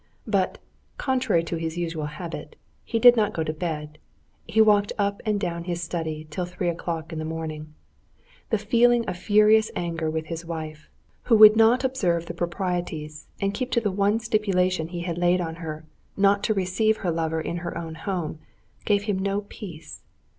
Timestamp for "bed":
3.53-3.99